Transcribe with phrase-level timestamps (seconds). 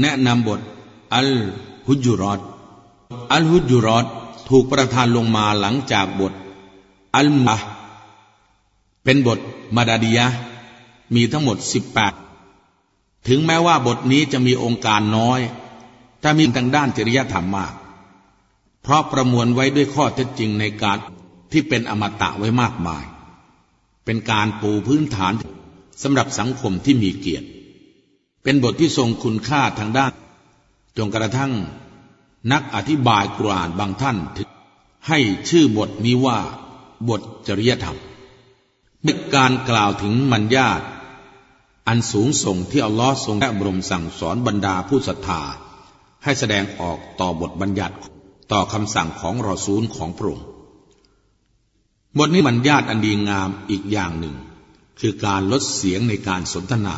[0.00, 0.60] แนะนำบท
[1.14, 1.30] อัล
[1.86, 2.40] ฮุจุรอด
[3.32, 4.06] อัลฮุจุรอด
[4.48, 6.32] ถูกประทานลงมาหลังจากบท
[7.16, 7.56] อัลมา
[9.04, 9.38] เป็นบท
[9.76, 10.26] มาดาดียะ
[11.14, 11.56] มีทั้งหมด
[12.42, 15.40] 18 ถึงแม้ว่าบทนี้จะมีองค์การน้อย
[16.20, 17.72] แต่มีทางด้านจริยธรรมมาก
[18.82, 20.98] เพราะประมวลไว้ด้วยข้อเท็จจริงในการ
[21.52, 23.04] ที่เป็นอมตะไว้มากมาย
[24.04, 25.32] เป็นการปูพื้นฐาน
[26.02, 27.46] สำหรับสังคมที่มีเกียรติ
[28.42, 30.12] เป็นบทที่ทรงคุณค่าทางด้าน
[30.96, 31.52] จนกระทั่ง
[32.52, 34.48] นักอธิบายกุรานบางท่านถึง
[35.08, 36.38] ให้ชื่อบทนี้ว่า
[37.08, 37.98] บทจริยธรรม
[39.02, 40.80] เป็นการกล่าวถึงมัญญาต
[41.88, 45.42] อันสูงส่งที่อัลลอฮ์ทรงแอบรมสั่งสอนบรรดาผู้ศรัทธา
[46.24, 47.96] ให้แสดงออกต่อบทบัญญัติ
[48.52, 50.46] ต่อคำสั่งของรอซูลของพระองค์
[52.18, 54.36] บทนี้มัญญาตอันดีงามอีกอย่างหนึ่ง
[55.00, 56.96] คือการลดเสียงในการสนทนา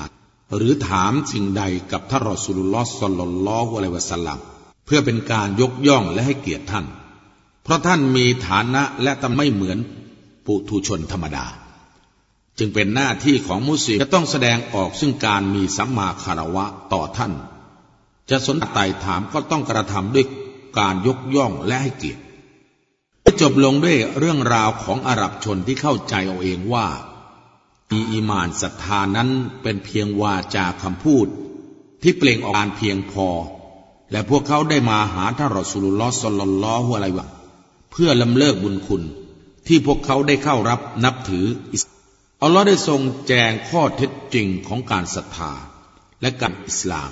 [0.56, 4.38] หรือถามสิ่งใดกับท่านรอสุลลอฮ์สลลัลลอฮุอะลัยวะสัลลัม
[4.86, 6.86] เพื่อเป็นการยกย่องและให้เกียรติท่าน
[7.64, 9.78] เพราะท่านมีฐานะและทำไม่เหมือน
[10.46, 11.46] ปุถุชนธรรมดา
[12.58, 17.32] จึงเป็นหน้าที่ของมุสลิมจะต้องแสดงออกซึ่งการมีสัมมาคารวะต่อท่าน
[18.30, 20.26] จะสนใจถามก็ต้องกระทำด้วย
[20.78, 22.22] การยกย่องและให้เกียรติ
[23.40, 26.86] จบลงด้วยเรื่องราวของอาหรับชนที่เข้าใจเอาเองว่า
[27.92, 29.30] มีอีมานศรัทธานั้น
[29.62, 31.26] เป็นเพียงวาจาคำพูด
[32.02, 33.28] ที่เปล่งออกการเพียงพอ
[34.10, 37.26] และพวกเขาได้มาหาท่านรอสุลลอสลลลอฮุอะลัยวะ
[37.90, 39.02] เพื่อลำเลิกบุญคุณ
[39.66, 41.82] ที่พวกเขาได้เข้ารับนับถืออิส
[42.42, 45.52] อัลลอฮ์ได้ทรงแจงข้อเท็จจริงของการศรัทธา
[46.20, 47.10] และการอิสลาม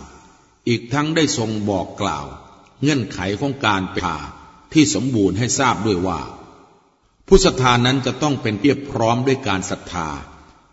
[0.68, 2.26] อีกทั้งได้ทรงบอกกล่าว
[2.82, 4.18] เงื่อนไขของการไปผ่า
[4.72, 6.20] ที่สมบูรณ์ให้ทราบด้วยว่า
[7.26, 10.08] ผู้ศรัทธานั้นจะต้องเป็นเพียบพร้อมด้วยการศรัทธา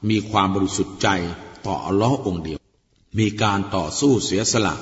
[0.09, 1.07] มีความบริสุทธิ์ใจ
[1.65, 2.59] ต่ออัลลอฮ์องเดียว
[3.19, 4.75] มีการต่อสู้เสียสละ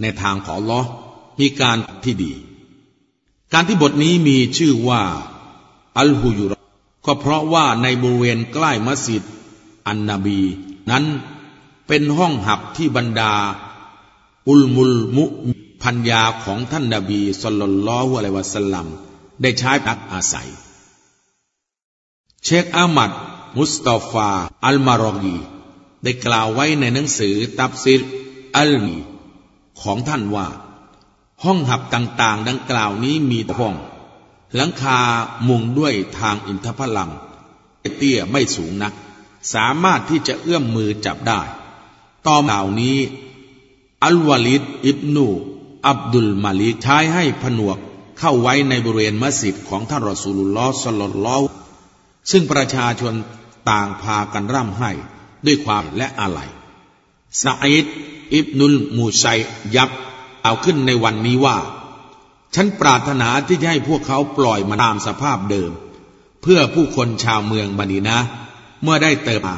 [0.00, 0.88] ในทางของอัลลอฮ์
[1.40, 2.32] มีการที่ดี
[3.52, 5.02] การที่บทนี้มีชื่อว่า
[5.98, 6.52] อัลฮุยุร
[7.06, 9.22] ก็เพราะว่าในบริเวณใกล้มัสยิด
[9.86, 10.40] อันนบี
[10.90, 11.04] นั้น
[11.88, 13.32] เป็นห้องหับที่บรรดา
[14.48, 15.24] อุลมุลมุ
[15.82, 18.86] พัญญาของท่านนาบีสลลัลลอฮุอะลัยวะสัลลัม
[19.42, 20.48] ได้ใช้พักอาศัย
[22.44, 23.10] เชคอามัด
[23.58, 24.30] มุสตอฟา
[24.66, 25.36] อัลมารอกี
[26.02, 28.00] ได้กล่าวไว้ในหนังสือตับซิร
[28.56, 28.96] อัลมี
[29.82, 30.46] ของท่านว่า
[31.44, 33.74] ห้องหับต่างๆ ดังกล่าวนี้มีห้อง
[34.54, 34.98] หลังคา
[35.48, 37.10] มุงด้วยทางอินทผลัม
[37.96, 38.92] เตี้ยไม่สูงนัก
[39.54, 41.40] สามารถที่จะเอื้อมมือจับได้
[42.26, 42.98] ต่อเหล่านี้
[44.04, 45.26] อัลวาลิดอิบนู
[45.88, 47.78] อับดุลมาลิกใช้ให้ผนวก
[48.18, 51.36] เข้าไว้ในบริเวณมัสยิดของท่านรอสูลุลลอฮ์สลลลอ
[52.30, 53.14] ซึ่งประชาชน
[53.70, 54.90] ต่างพากันร่ำให้
[55.46, 56.40] ด้วยความและอะไร
[57.42, 57.86] ซาอิด
[58.34, 59.24] อิบนุลมูไซ
[59.76, 59.90] ยับ
[60.42, 61.56] เอาขึ้นในวันนี้ว่า
[62.54, 65.70] ฉันปรารถนาที่จะให้พวกเขาปล่อยมาตามสภาพเดิม
[66.42, 68.18] เพื่อผู้คนชาวเมืองบันีนะ
[68.82, 69.56] เมื่อได้เติบมา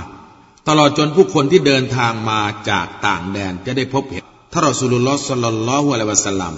[0.69, 2.41] ตลอดจนผู้คนที่เดินทางมา
[2.71, 6.55] จากต่างแดนจะได้พบเห็นท่านรอสุลลอฮ์สลลัลลอฮุอะลัยวะสัลลัม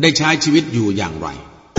[0.00, 1.28] ได้ใช้ชีวิตอยู่อย่างไร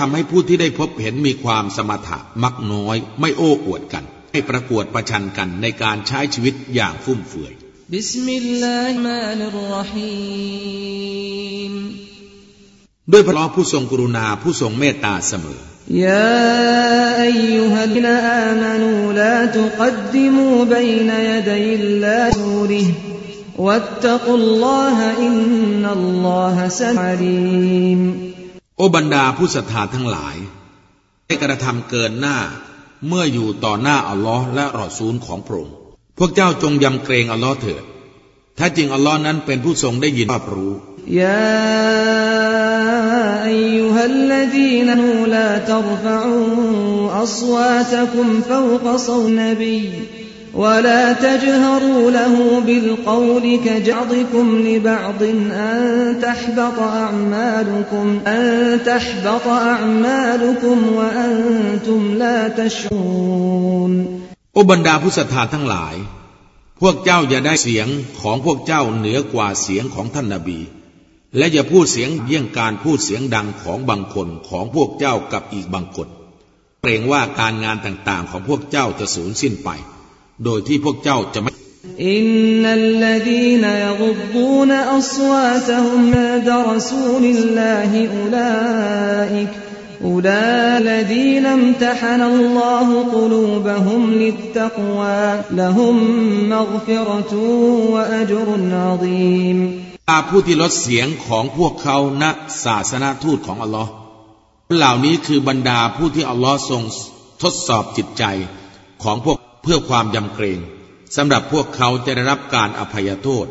[0.06, 7.53] ำให้ผู้ที่ได้พบเห็นมีความสมถะมักน้อยไม่โอ้อวดกัน ให้ประกวดประชันกันในการใช้ชีวิตอย่างฟุ่มเฟือย
[7.93, 11.73] บิสมิลลาฮิมานิรรฮีม
[13.11, 15.61] ด้วยพระผู้ทรงกรุณาผู้ทรงเมตตาเสมอ
[16.05, 16.27] ยา
[17.23, 22.95] อัยยุฮัลลอามานูลาตุกัดดิมูบัยนยดัยลลาฮูริห์
[23.57, 27.99] واتقوا الله إن الله سميع
[28.77, 30.35] โอบรรดาผู้ศรัทธาทั้งหลาย
[31.27, 32.37] ได้กระทำเกินหน้า
[33.06, 35.74] เมื่ออยู่ต่อหน้าอัลลอฮ์และรอซูลของพระองค์
[36.18, 37.82] พวกเจ้าจงยำเกรงอัลลอฮ์เถิด
[38.58, 40.72] ถ้าจริงอัลลอฮ์นั้นเป็นผู้ทรงได้ยินรอบรู้
[41.20, 41.40] ยา
[43.46, 46.38] อัยฮัลลดีนนูลาตรฟะอู
[47.20, 49.82] อัศวาตคุมฟวกซนบี
[50.63, 55.23] ولا تجهروا له بالقول كجعضكم لبعض
[55.69, 55.79] أن
[56.21, 58.43] تحبط أعمالكم أن
[58.85, 63.93] تحبط أعمالكم وأنتم لا تشعرون
[64.53, 65.95] โอบรรดาผู้ศรัทธาทั้งหลาย
[66.81, 67.87] พวกเจ้าอย่าได้เสียง
[68.21, 70.59] ของพวกเจ้าเหนือกว่าเสียงของท่านนาบี
[71.37, 76.07] และอย่าพูดเสียงเยี่ยงการพูดเสียงดังของบางคนของพวกเจ้ากับอีกบางคน
[76.81, 79.69] เกรงว่าการงานต่างๆของพวกเจ้าจะสูญสิ้นไป
[80.44, 81.52] โดยที่พวกเจ้าจะไม่
[82.08, 82.24] อิน
[82.62, 86.16] นัลลดีนยกบูนอัศวาตฮุมน
[86.50, 88.52] ดรสูลิลลาฮิอุลา
[89.34, 89.50] อิก
[90.08, 95.96] อุลาลดีนัมตหนัลลอฮุกลูบะฮุมลิตตักวาละฮุม
[96.52, 97.42] มัฆฟิรตุ
[97.92, 99.58] วะอัจรุนอาซีม
[100.28, 102.24] ผู้ที่ลดเสียงของพวกเขาณ
[102.64, 103.90] ศาสนาทูตของอัลลอฮ์
[104.76, 106.82] เหล่านี้คือบรรดาผู้ที่อัลลอฮ์ทรง
[107.42, 108.24] ทดสอบจิตใจ
[109.02, 110.59] ของพวก เพื่อความยำเกรง
[111.15, 113.45] สำหรับพวกเขาจะได้รับการอภัยโทษ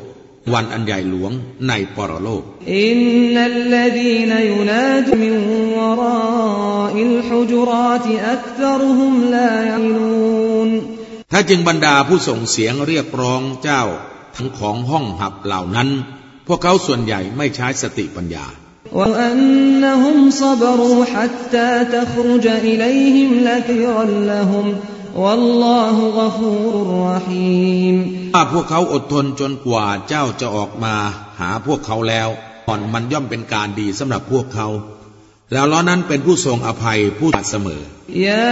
[0.53, 1.33] วันอันใหญ่หลวง
[1.69, 2.43] ในปรโลก
[2.79, 2.99] อิน
[3.35, 5.29] นัลลดีนยุนาดมิ
[5.77, 10.71] วราอิลฮุจราตอักตรุฮุมลายลูน
[11.33, 13.83] ถ้าจึงบรรดาผู้ส่งเสียงเรียกร้องเจ้า
[14.37, 15.89] ทั้งของห้องหับเหล่านั้น
[16.47, 18.47] พวกเขาส่วนใหญ่ไม่ใช้สติปัญญา
[19.01, 24.67] وأنهم صبروا حتى تخرج إليهم لخيرا لهم
[25.17, 27.97] والله غفور رحيم
[28.35, 30.95] ถ้าพวกเขาอดทนจนกว่าเจ้าจะออกมา
[31.41, 32.29] หาพวกเขาแล้ว
[32.67, 34.69] ก่อนมันย่อมเป็นการดีสำหรับพวกเขา
[35.53, 37.83] แล้วล้อนั้นเป็นผู้ทรงอภัยผู้ตัดเสมอ
[38.27, 38.47] ยา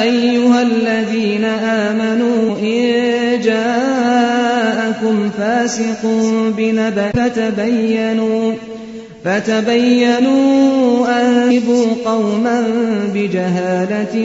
[0.00, 2.32] อายุฮัลลดีนอามานู
[2.64, 2.82] อิ
[3.46, 3.64] จา
[4.82, 6.14] อัคุมฟาสิกุ
[6.58, 8.30] บินบะฟะตบัยนู
[9.24, 12.58] فتبينوا أن تبوا قوما
[13.14, 14.16] بجهالة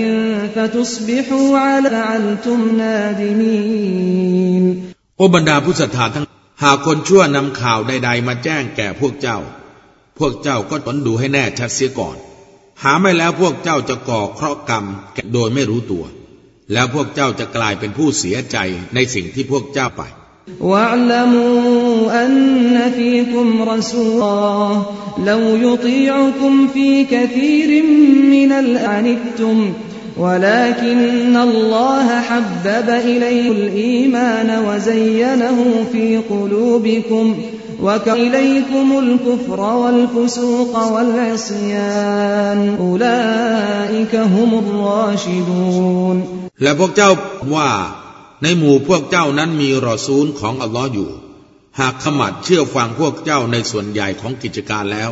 [0.55, 4.63] فتصبحوا على فعلتم نادمين
[5.17, 6.25] โอบรรดาผู้ศรัทธาทั้ง
[6.63, 9.37] หากคนชั่วนำข่าวใดๆมาแจ้งแก่พวกเจ้า
[10.19, 12.15] พวกเจ้าก็ตนดูให้แน่ชัดเสียก่อน
[12.83, 14.85] หาไม่แล้วพวกเจ้าจะก่อเคราะห์กรรม
[15.33, 16.05] โดยไม่รู้ตัว
[16.73, 18.57] แล้วพวกเจ้าจะกลายเป็นผู้เสียใจ
[18.95, 20.03] ในสิ่งที่พวกเจ้าไป
[20.61, 24.81] واعلموا أن فيكم رسولا
[25.25, 27.83] لو يطيعكم في كثير
[28.31, 29.73] من الأعنتم
[30.17, 37.35] ولكن الله حبب إليه الإيمان وزينه في قلوبكم
[37.83, 46.23] وكإليكم الكفر والفسوق والعصيان أولئك هم الراشدون
[46.63, 47.09] และพวกเจ้า
[47.53, 47.71] ว่า
[48.44, 51.10] ในหมู่พวกเจ้านั้นมีรอซูลของอัลลอฮ์อยู่
[51.80, 55.10] หากขมัดเชื่อฟังพวกเจ้าในส่วนใหญ่ของกิจการแล้ว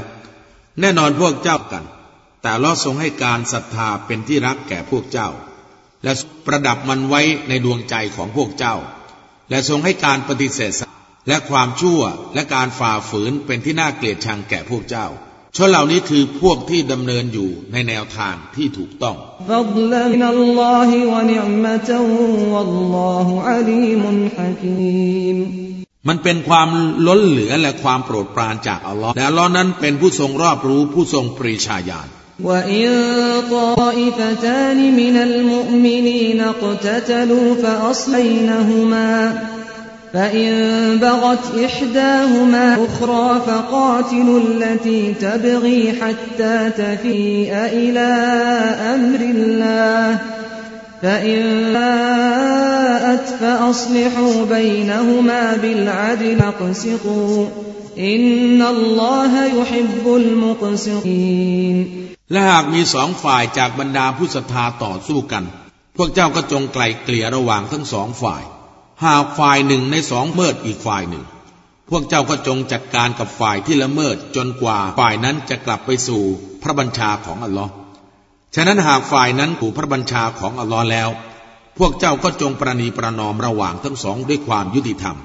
[0.80, 1.84] แน่นอนพวกเจ้ากัน
[2.42, 5.28] แต่ลอทรงให้การศรัทธาเป็นที่รักแก่พวกเจ้า
[6.04, 6.12] และ
[6.46, 8.74] ประดับมันไว้ในดวงใจของพวกเจ้า
[9.50, 10.72] และทรงให้การปฏิเสธ
[11.28, 12.00] และความชั่ว
[12.34, 15.06] และการฝ่าฝืนเป็นที่น่าเกลียดชังแก่พวกเจ้า
[15.55, 19.15] ชนเหล่านี้คือพวกที่ดำเนินอยู่ในแนวทางที่ถูกต้อง
[26.07, 26.69] มันเป็นความ
[27.07, 32.07] ล้นเหลือและความโปรดปรานจากอัลลอฮ์และอัลลอฮ์นั้นเป็นผู้ทรงรอบรู้ผู้ทรงปริชาญาณ
[32.49, 32.87] وإن
[33.51, 39.11] طائفتان من المؤمنين اقتتلوا فأصلينهما
[40.13, 40.51] فإن
[40.97, 48.09] بغت إحداهما أخرى فقاتلوا التي تبغي حتى تفيء إلى
[48.95, 50.19] أمر الله
[51.01, 51.41] فإن
[51.73, 57.47] باءت فأصلحوا بينهما بالعدل اقسطوا
[57.97, 61.77] إن الله يحب المقسطين
[62.31, 65.43] และหากมีสองฝ่ายจากบรรดาผู้ศรัทธาต่อสู้กัน
[65.97, 68.43] พวกเจ้าก็จงไกลเกลี่ยระหว่างทั้งสองฝ่าย
[69.04, 71.24] หากฝ่ายหนึ่งในสองเมิดอีกฝ่ายหนึ่ง
[71.90, 76.22] พวกเจ้าก็จงจัดการกับฝ่ายที่ละเมิดจนกว่าฝ่ายนั้นจะกลับไปสู่
[76.62, 77.72] พระบัญชาของอัลลอฮ์
[78.54, 81.08] ฉะนั้นหากฝ่ายนั้นถูกพระบัญชาของอัลลอฮ์แล้ว
[81.78, 85.16] พวกเจ้าก็จงประนีประนอมระหว่างทั้งสองด้วยความยุติธรรม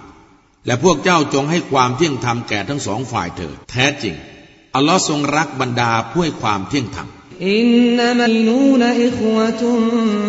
[0.65, 4.15] และพวกเจ้าจงให้ความเที่ยงธรรมแก่ทั้งสองฝ่ายเถิดแท้จริง
[4.75, 7.07] อัลลอฮ์ทรงรักบรรดาผู้ให้ความเที่ยงธรรม
[7.49, 9.83] อินนัมันูนอิควะตุน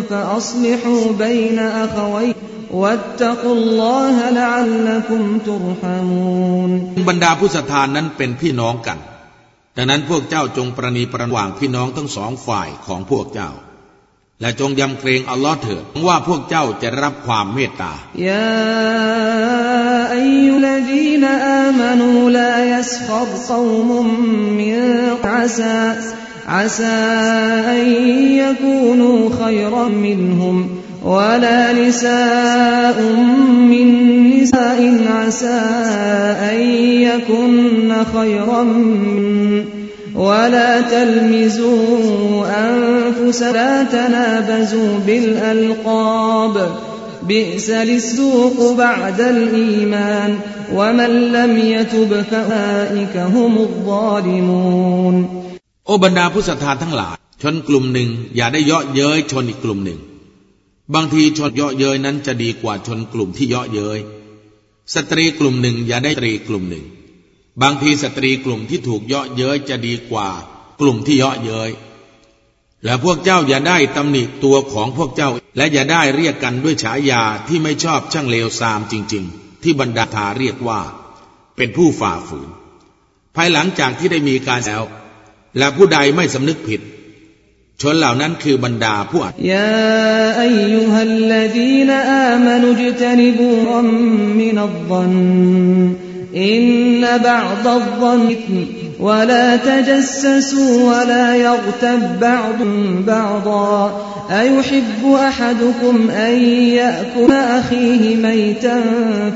[0.09, 2.27] ฟะอัศลิฮูบัยนอะควัย
[2.80, 6.70] واتقوا الله لعلكم ترحمون
[7.08, 8.98] บรรดาผู้ศรัทธานั้นเป็นพี่น้องกัน
[9.76, 13.50] ดังนั้นพวกเจ้าจงประนีประนว่างพี่น้องทั้งสองฝ่ายของพวกเจ้า
[14.40, 17.92] และจงยำเกรงอัลลอฮ์เถิดว่าพวกเจ้าจะรับความเมตตา
[18.26, 18.46] ยา
[20.14, 24.08] อายุลดีนอามานูลายัสขบกวมุม
[24.60, 24.76] มิน
[25.30, 25.80] อาซา
[26.54, 26.98] อาซา
[27.70, 27.88] อัน
[28.40, 30.56] ยกูนูขัยรมินหุม
[31.04, 33.02] ولا نساء
[33.72, 33.88] من
[34.30, 35.62] نساء عسى
[36.50, 36.60] أن
[37.08, 39.64] يكن خيرا من
[40.14, 46.70] ولا تلمزوا أنفس لا تنابزوا بالألقاب
[47.28, 50.38] بئس للسوق بعد الإيمان
[50.74, 55.16] ومن لم يتب فأولئك هم الظالمون
[55.86, 59.98] โอบรรดาผู้ศรัทธาทั้งหลายชนกลุ่มหนึ่งอย่าได้เยาะเย้ยชนอีกกลุ่มหนึ่ง
[60.93, 63.99] บางทีชนเยาะเย้ยนั้นจะดีกว่าชนกลุ่มที่เยาะเย้ย
[64.93, 66.85] สตรีกลุ่มหนึ่งอย่าได้ตรีกลุ่มหนึ่ง
[67.61, 70.29] บางทีสตรีกลุ่มที่ถูกเยาะเย้ยจะดีกว่า
[70.79, 71.69] กลุ่มที่เยาะเย้ย
[72.83, 80.79] และพวกเจ้าอย่าได้ตำหนิตัวของพวกเจ้า และอย่าได้เรียกกันด้วยฉายาที่ไม่ชอบช่างเลวทรามจริง ๆ ที่บรรดาทาเรียกว่า
[81.57, 82.49] เป็นผู้ฝ่าฝืน
[83.35, 84.83] ภายหลังจากที่ได้มีการแล้ว
[85.57, 86.81] และผู้ใดไม่สำนึกผิด
[87.80, 93.88] ชนเหล่านั้นคือบรรดาผู้อัด ยาอายุฮัลลดีนอามานุจตนิบูรัม
[94.40, 95.14] มินัลซัน
[96.44, 96.62] อิน
[97.02, 98.22] นบะดอัลซัน
[99.00, 102.54] ولا تجسسوا ولا يغتب بعض
[103.06, 106.34] بعضا أيحب أحدكم أن
[106.80, 108.80] يأكل أخيه ميتا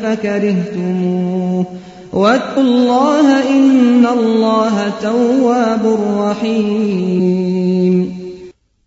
[0.02, 1.66] فكرهتموه
[2.12, 7.88] واتقوا الله إن الله تواب رحيم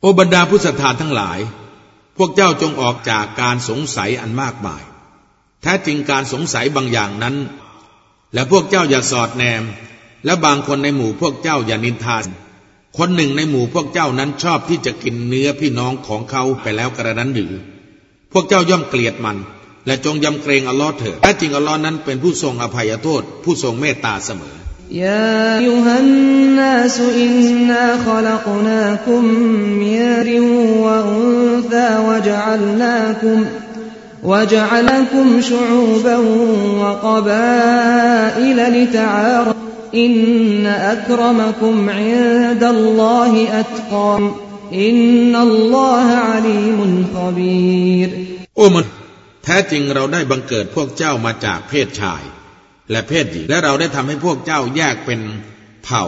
[0.01, 1.39] โอบรรดาผู้ศรัทธาทั้งหลาย
[2.17, 4.83] พวกเจ้าจงออกจากการสงสัยอันมากมาย
[5.63, 7.37] แท้จริงการสงสัยบางอย่างนั้น
[8.35, 9.63] และพวกเจ้าอย่าสอดแนม
[10.25, 12.19] และบางคนในหมู่พวกเจ้าอย่านินทา
[12.99, 17.53] คนหนึ่งในหมู่พวกเจ้านั้นชอบที่จะกินเนื้อพี่น้องของเขาไปแล้วกระนั้นหรือ
[18.33, 19.39] พวกเจ้าย่อมเกลียดมัน
[19.87, 24.57] และจงยำเกรงอัลลอฮ์เถิดแท้จริงอัลลอฮ์นั้นเป็นผู้ทรงอภัยโทษ ผู้ทรงเมตตาเสมอ
[25.04, 26.10] ยายุฮัน
[26.58, 27.34] นาสอิน
[27.70, 29.24] นาขลักนาคุม
[29.82, 30.40] มิริ
[30.84, 31.32] วะอุน
[31.72, 33.40] ซาวะจัลนาคุม
[34.32, 36.18] وجعلكم شعوبا
[36.82, 39.62] وقبائل لتعارفوا
[40.00, 40.14] อิน
[40.64, 42.20] นอัครมคุมอิน
[42.62, 44.22] ดัลลอฮิอัตกาม
[44.82, 44.96] อิน
[45.32, 48.10] นัลลอฮะอาลีมุนขบีร
[48.56, 48.86] โอ้มัน
[49.44, 52.24] แท้จริงเราได้บังเกิดพวกเจ้ามาจากเพศชาย
[52.91, 55.21] และเพศหญิงและเราได้ทำให้พวกเจ้าแยกเป็น
[55.85, 56.05] เผ่า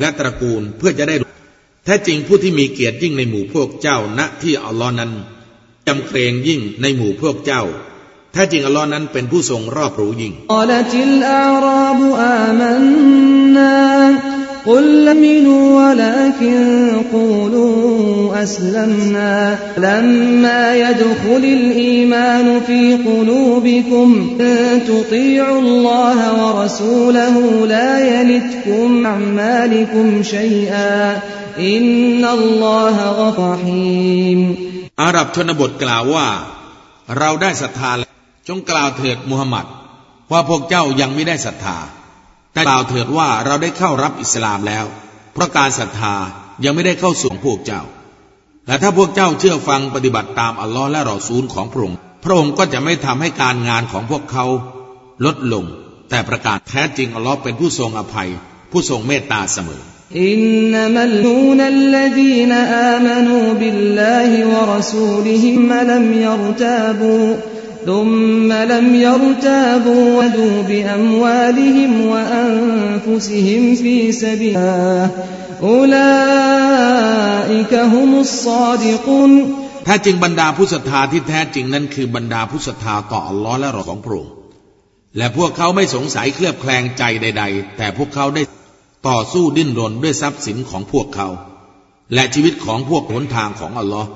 [0.00, 1.16] และตระกูลเพื่อจะได้
[1.84, 5.12] แท้จริงผู้ที่มีเกียรติยิ่งในหมู่พวกเจ้าณที่อัลลอฮ์นั้น
[5.86, 7.62] จำเกรงยิ่งในหมู่พวกเจ้า
[8.32, 10.32] แท้จริงอัลลอฮ์นั้นเป็นผู้ทรงรอบรู้ยิ่ง
[14.65, 16.57] قل لمنوا ولكن
[17.13, 31.21] قولوا أسلمنا لما يدخل الإيمان في قلوبكم إن تطيعوا الله ورسوله لا يلتكم أعمالكم شيئا
[31.59, 34.39] إن الله غفور رحيم
[35.01, 36.27] อาหรับชนบทกล่าวว่า
[37.19, 37.91] เราได้ศรัทธา
[38.47, 39.65] จงกล่าวเถิดมูฮัมหมัด
[40.31, 41.77] ว่าพวกเจ้ายังไม่ได้ศรัทธา
[42.52, 44.84] แต่กล่าวเถิดว่าเราได้เข้ารับอิสลามแล้ว
[45.32, 46.14] เพราะการศรัทธา
[46.64, 47.82] ยังไม่ได้เข้าสู่พวกเจ้า
[48.66, 54.46] และถ้าพวกเจ้าเชื่อฟังปฏิบัติตามอัลลอฮ์และรอซูลของพระองค์พระองค์ก็จะไม่ทำให้การงานของพวกเขา
[55.24, 55.64] ลดลง
[56.10, 58.30] แต่ประกาศแท้จริงอัลลอฮ์เป็นผู้ทรงอภัย
[58.70, 59.82] ผู้ทรงเมตตาเสมอ
[60.24, 60.40] อิน
[60.72, 67.14] นัมัลลูนัลลดีนอามานูบิลลาฮิวะรสูลิฮิมลัมยรตาบู
[67.87, 75.09] ثم لم يرتابوا ودوا بأموالهم وأنفسهم في سبيل الله
[75.73, 76.93] أولئك
[77.93, 79.31] هم الصادقون
[79.85, 84.33] แท้จริงบรรดาผู้ศรัทธาที่แท้จริงนั้นคือบรรดาผู้ศรัทธาต่ออัลลอฮ์และรอของพระองค์
[85.17, 88.43] และพวกเขาไม่สงสัยเคลือบแคลงใจใด ๆ แต่พวกเขาได้
[89.07, 91.27] ต่อสู้ดิ้นรนด้วยทรัพย์สินของพวกเขา
[92.13, 94.09] และชีวิตของพวกหนทางของอัลลอฮ์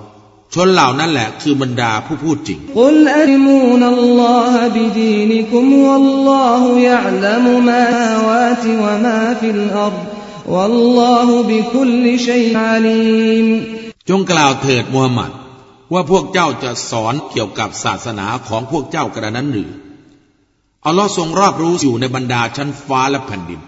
[0.54, 9.96] ชนเหล่านั้นแหละคือบรรดาผู้พูดจริงقل أتعلمون الله بدينكم والله يعلم ما في السماوات وما في الأرض
[10.54, 13.46] วัลลอฮุบิคุลชัยอาลีม
[14.08, 15.32] จงกล่าวเถิดมูฮัมหมัด
[15.92, 19.70] ว่าพวกเจ้าจะสอนเกี่ยวกับศาสนาของพวกเจ้ากระนั้นหรือ
[20.86, 23.60] อัลลอฮ์ทรงรอบรู้อยู่ในบรรดาชั้นฟ้าและแผ่นดิน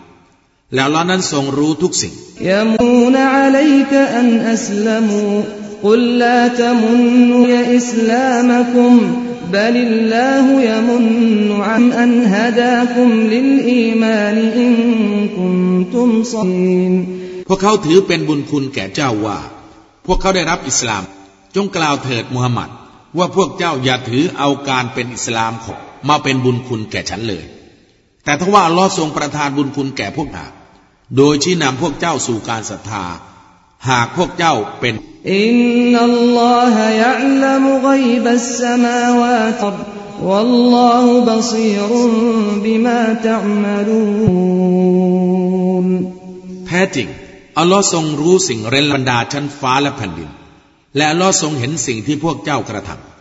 [0.75, 2.13] แล้วอัลลอฮ์นั้นทรงรู้ทุกสิ่ง
[2.49, 5.25] ยามูนอะลัยกะอันอัสลมู
[5.84, 8.94] قل لا تمنوا إسلامكم
[9.54, 11.06] بل الله يمن
[11.62, 14.72] عن أن هداكم للإيمان إن
[15.38, 16.94] كنتم صادقين
[17.48, 19.40] พวกเขาถือเป็นบุญคุณแก่เจ้าว่า
[20.06, 21.04] พวกเขาได้รับอิสลาม
[21.56, 22.70] จงกล่าวเถิดมูฮัมหมัด
[23.18, 25.80] ว่าพวกเจ้าอย่าถือเอาการเป็นอิสลามของ
[26.10, 27.46] มาเป็นบุญคุณแก่ฉันเลย
[28.24, 30.46] แต่ถ้าว่าอัลลอฮ์ทรงประทานบุญคุณแก่พวกเรา
[31.18, 33.06] โดยชี้นำพวกเจ้าสู่การศรัทธา
[33.89, 34.95] หากพวกเจ้าเป็น
[35.35, 35.55] อิน
[35.93, 39.65] นัลลอฮะยะลัมฆอยบัสสมาวาต
[40.29, 42.05] วัลลอฮุบซีรุ
[42.65, 44.05] บิมาตะมะลู
[45.85, 45.87] น
[46.67, 47.09] แท้จริง
[47.59, 50.31] อัลลอฮ์ทรงรู้สิ่งเร้นบรรดาชั้นฟ้าและแผ่นดิน
[50.97, 53.14] และอัลลอฮ์ทรงเห็นสิ่งที่พวกเจ้ากระทำ